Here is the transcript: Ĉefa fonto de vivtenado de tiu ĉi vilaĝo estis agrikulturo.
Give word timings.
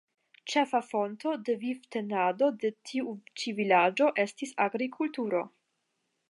Ĉefa 0.51 0.79
fonto 0.85 1.33
de 1.49 1.55
vivtenado 1.63 2.47
de 2.63 2.71
tiu 2.93 3.13
ĉi 3.43 3.53
vilaĝo 3.61 4.09
estis 4.25 4.57
agrikulturo. 4.67 5.45